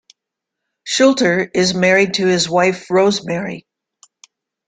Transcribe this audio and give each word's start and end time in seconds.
Schulter 0.83 1.47
is 1.53 1.75
married 1.75 2.15
to 2.15 2.25
his 2.25 2.49
wife, 2.49 2.89
Rosemary. 2.89 3.67